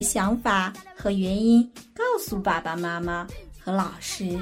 [0.00, 1.62] 想法和原因
[1.94, 3.26] 告诉爸爸妈妈
[3.58, 4.38] 和老师，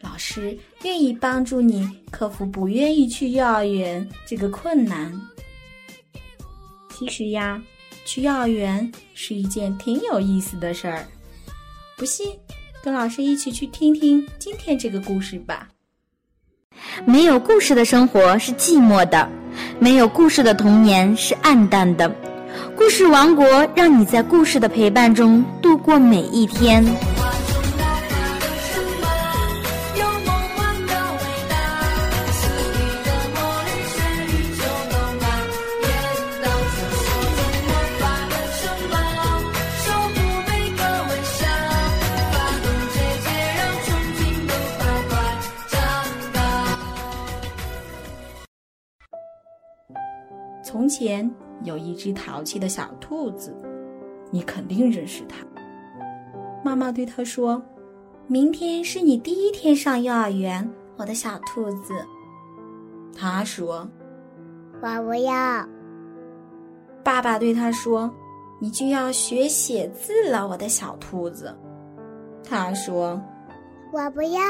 [0.00, 5.12] 老师愿意帮助你克服不愿意去幼儿园这个困难。
[6.96, 7.60] 其实呀，
[8.04, 11.04] 去幼儿园是一件挺有意思的事儿。
[11.96, 12.28] 不信，
[12.80, 15.68] 跟老师一起去听听今天这个故事吧。
[17.04, 19.28] 没有故事的生活是寂寞的，
[19.80, 22.08] 没有故事的童年是暗淡的。
[22.84, 26.84] 故事王国让你在故事的陪伴中度过每一天。
[50.62, 51.43] 从前。
[51.62, 53.54] 有一只淘气的小兔子，
[54.30, 55.46] 你肯定认识它。
[56.64, 57.62] 妈妈对它说
[58.26, 61.94] ：“明天是你第一天上幼儿园，我的小兔子。”
[63.16, 63.88] 他说
[64.82, 65.66] ：“我不要。”
[67.04, 68.10] 爸爸对他说
[68.58, 71.54] ：“你就要学写字了，我的小兔子。”
[72.42, 73.20] 他说
[73.92, 74.40] ：“我不要。”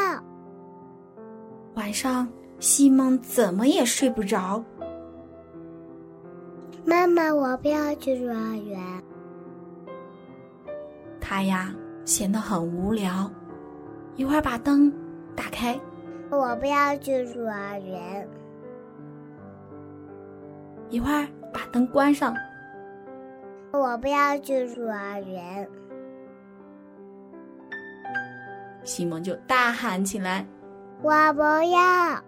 [1.74, 2.28] 晚上，
[2.60, 4.64] 西蒙怎么也睡不着。
[6.86, 8.78] 妈妈，我不要去幼儿园。
[11.20, 13.30] 他呀，闲得很无聊。
[14.16, 14.92] 一会儿把灯
[15.34, 15.80] 打开。
[16.30, 18.28] 我不要去幼儿园。
[20.90, 22.34] 一会儿把灯关上。
[23.72, 25.66] 我不要去幼儿园。
[28.84, 30.46] 西蒙就大喊起来
[31.00, 32.22] ：“我不要！”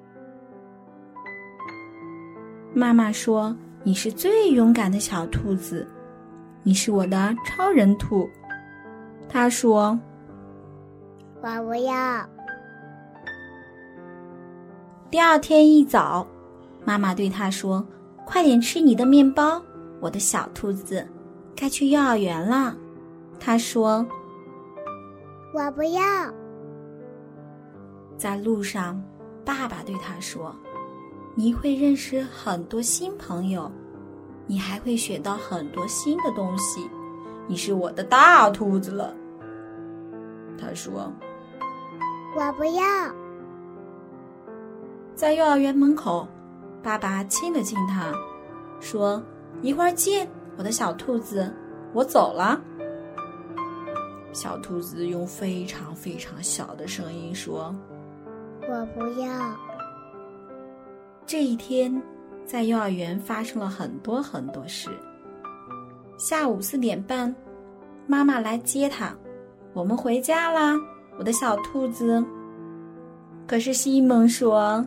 [2.72, 3.54] 妈妈说。
[3.86, 5.86] 你是最勇敢的小兔子，
[6.64, 8.28] 你是我的超人兔。
[9.28, 9.96] 他说
[11.40, 12.28] ：“我不要。”
[15.08, 16.26] 第二天一早，
[16.84, 17.86] 妈妈对他说
[18.26, 19.62] ：“快点吃你的面包，
[20.00, 21.06] 我的小兔子，
[21.54, 22.76] 该去幼儿园了。”
[23.38, 24.04] 他说
[25.54, 26.02] ：“我不要。”
[28.18, 29.00] 在路上，
[29.44, 30.52] 爸爸对他说。
[31.38, 33.70] 你会认识很多新朋友，
[34.46, 36.88] 你还会学到很多新的东西。
[37.48, 39.14] 你是我的大兔子了，
[40.58, 41.12] 他说。
[42.36, 42.82] 我不要。
[45.14, 46.28] 在幼儿园门口，
[46.82, 48.12] 爸爸亲了亲他，
[48.80, 49.22] 说
[49.62, 51.50] ：“一会儿见，我的小兔子，
[51.94, 52.60] 我走了。”
[54.34, 57.74] 小兔子用非常非常小的声音说
[58.68, 59.56] ：“我不要。”
[61.24, 62.02] 这一天，
[62.46, 64.88] 在幼儿园发生了很多很多事。
[66.16, 67.34] 下午四点半，
[68.06, 69.14] 妈妈来接他，
[69.74, 70.74] 我们回家啦，
[71.18, 72.24] 我的小兔子。
[73.46, 74.86] 可是西蒙说：“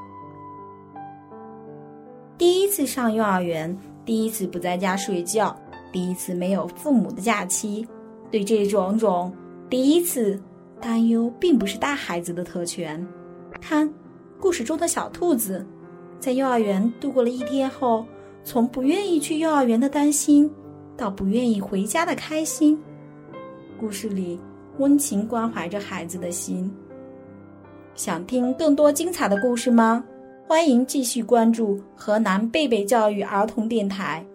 [2.38, 5.56] 第一次上幼儿园，第一次不在家睡觉，
[5.92, 7.88] 第一次没有父母的假期，
[8.32, 9.32] 对这种种
[9.70, 10.42] 第一次
[10.82, 13.06] 担忧，并不是大孩子的特权。
[13.62, 13.94] 看，
[14.44, 15.66] 故事中的小兔子，
[16.20, 18.06] 在幼儿园度过了一天后，
[18.44, 20.52] 从不愿意去幼儿园的担心，
[20.98, 22.78] 到不愿意回家的开心。
[23.80, 24.38] 故事里
[24.80, 26.70] 温情关怀着孩子的心。
[27.96, 30.04] 想听更多精彩的故事吗？
[30.46, 34.26] 欢迎继续关注河南贝贝教育儿童电台。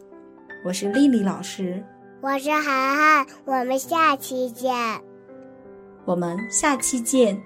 [0.64, 1.84] 我是丽丽老师，
[2.22, 4.75] 我是涵涵，我们下期见。
[6.06, 7.38] 我们下期见。